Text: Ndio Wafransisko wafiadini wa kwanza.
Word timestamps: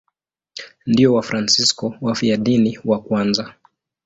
Ndio 0.85 1.13
Wafransisko 1.13 1.95
wafiadini 2.01 2.79
wa 2.85 2.99
kwanza. 3.01 3.53